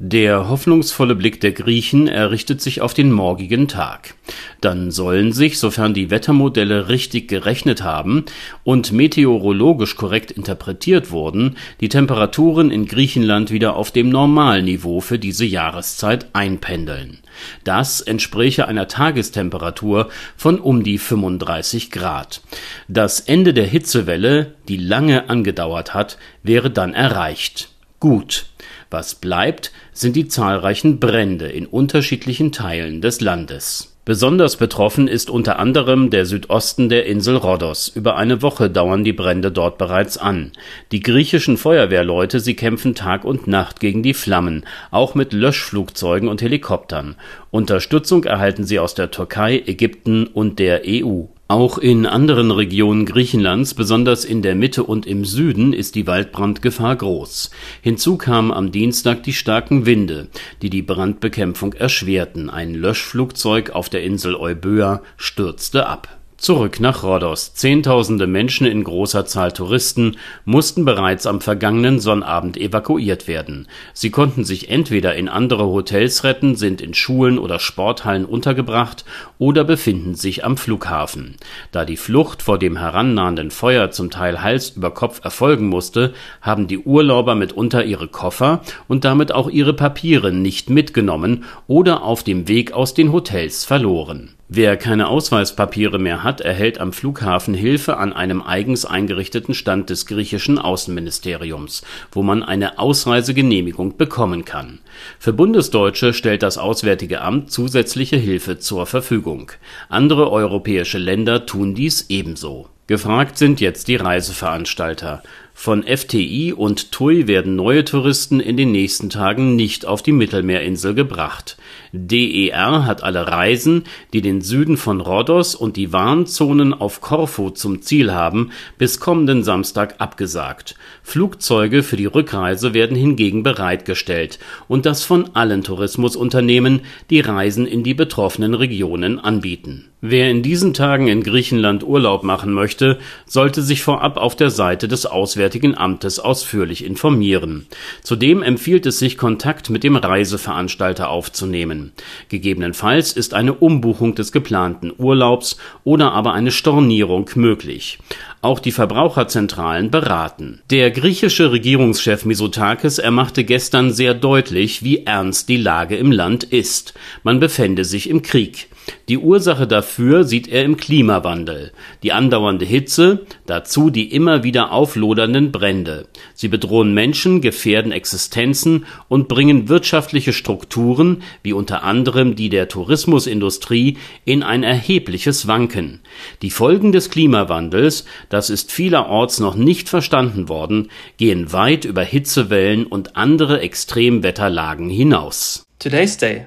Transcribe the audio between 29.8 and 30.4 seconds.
sind die